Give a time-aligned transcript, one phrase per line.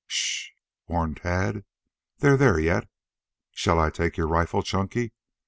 [0.09, 0.57] "S h h h!"
[0.87, 1.63] warned Tad.
[2.17, 2.89] "They're there yet.
[3.51, 5.13] Shall I take your rifle, Chunky?